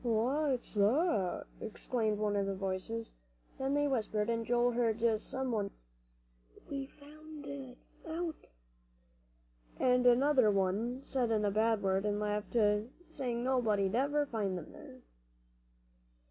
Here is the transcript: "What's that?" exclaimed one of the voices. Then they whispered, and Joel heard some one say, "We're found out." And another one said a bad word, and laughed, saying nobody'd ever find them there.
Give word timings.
"What's 0.03 0.73
that?" 0.73 1.45
exclaimed 1.59 2.17
one 2.17 2.35
of 2.35 2.47
the 2.47 2.55
voices. 2.55 3.13
Then 3.59 3.75
they 3.75 3.87
whispered, 3.87 4.31
and 4.31 4.43
Joel 4.47 4.71
heard 4.71 4.99
some 5.21 5.51
one 5.51 5.69
say, 6.49 6.63
"We're 6.67 6.87
found 6.87 7.77
out." 8.07 8.47
And 9.79 10.07
another 10.07 10.49
one 10.49 11.01
said 11.03 11.29
a 11.31 11.51
bad 11.51 11.83
word, 11.83 12.05
and 12.07 12.19
laughed, 12.19 12.57
saying 13.09 13.43
nobody'd 13.43 13.93
ever 13.93 14.25
find 14.25 14.57
them 14.57 14.71
there. 14.71 15.01